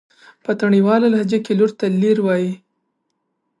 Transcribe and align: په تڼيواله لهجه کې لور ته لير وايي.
په 0.43 0.51
تڼيواله 0.59 1.07
لهجه 1.13 1.39
کې 1.45 1.53
لور 1.59 1.71
ته 1.79 1.85
لير 2.01 2.17
وايي. 2.25 2.51